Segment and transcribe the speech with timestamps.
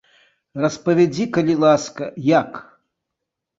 [0.63, 2.03] Распавядзі, калі ласка,
[2.41, 2.51] як?